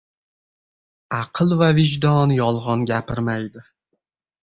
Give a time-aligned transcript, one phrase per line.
[1.19, 3.69] •Aql va vijdon yolg‘on gapirmaydi.